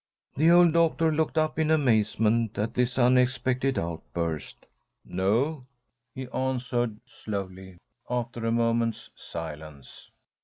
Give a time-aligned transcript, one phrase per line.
[0.35, 4.65] The old doctor looked up in amazement at this unexpected outburst.
[5.05, 5.67] "No,"
[6.15, 7.77] he answered, slowly,
[8.09, 10.09] after a moment's silence.